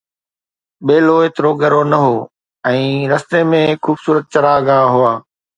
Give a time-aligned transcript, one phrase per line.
[0.85, 2.15] ٻيلو ايترو ڳرو نه هو
[2.71, 2.81] ۽
[3.13, 5.13] رستي ۾ خوبصورت چراگاهه هئا